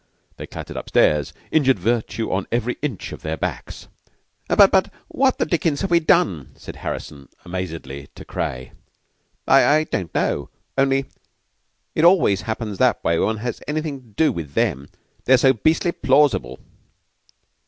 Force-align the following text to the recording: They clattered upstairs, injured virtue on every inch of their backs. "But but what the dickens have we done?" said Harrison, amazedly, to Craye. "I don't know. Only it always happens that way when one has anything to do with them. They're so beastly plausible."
They 0.37 0.47
clattered 0.47 0.77
upstairs, 0.77 1.31
injured 1.51 1.77
virtue 1.77 2.31
on 2.31 2.47
every 2.51 2.75
inch 2.81 3.11
of 3.11 3.21
their 3.21 3.37
backs. 3.37 3.87
"But 4.47 4.71
but 4.71 4.91
what 5.09 5.37
the 5.37 5.45
dickens 5.45 5.81
have 5.81 5.91
we 5.91 5.99
done?" 5.99 6.53
said 6.55 6.77
Harrison, 6.77 7.29
amazedly, 7.45 8.07
to 8.15 8.25
Craye. 8.25 8.71
"I 9.47 9.83
don't 9.91 10.11
know. 10.15 10.49
Only 10.75 11.05
it 11.93 12.03
always 12.03 12.41
happens 12.41 12.79
that 12.79 13.03
way 13.03 13.19
when 13.19 13.25
one 13.27 13.37
has 13.45 13.61
anything 13.67 14.01
to 14.01 14.07
do 14.07 14.31
with 14.31 14.55
them. 14.55 14.89
They're 15.25 15.37
so 15.37 15.53
beastly 15.53 15.91
plausible." 15.91 16.57